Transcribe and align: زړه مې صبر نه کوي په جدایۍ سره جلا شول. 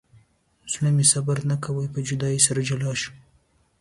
زړه 0.73 0.89
مې 0.95 1.05
صبر 1.13 1.37
نه 1.49 1.57
کوي 1.65 1.87
په 1.93 1.99
جدایۍ 2.07 2.39
سره 2.47 2.59
جلا 2.69 2.91
شول. 3.01 3.17